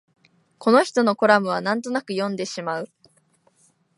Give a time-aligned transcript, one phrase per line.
[0.57, 2.89] この人のコラムはなんとなく読んでしまう